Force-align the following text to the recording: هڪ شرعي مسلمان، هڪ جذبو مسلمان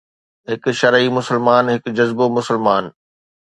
هڪ 0.51 0.63
شرعي 0.79 1.09
مسلمان، 1.17 1.63
هڪ 1.73 1.95
جذبو 1.97 2.33
مسلمان 2.39 2.83